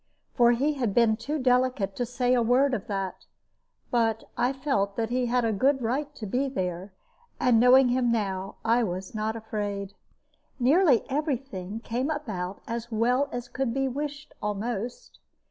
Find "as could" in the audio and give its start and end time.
13.31-13.75